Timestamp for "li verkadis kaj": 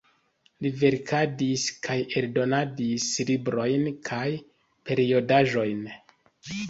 0.65-1.97